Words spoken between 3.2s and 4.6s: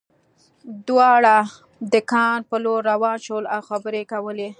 شول او خبرې یې کولې